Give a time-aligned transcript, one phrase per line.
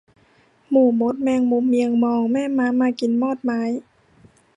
[0.69, 3.61] หมู่มดแมงมุมเมียงมองแม่ม้ามากินมอดไม้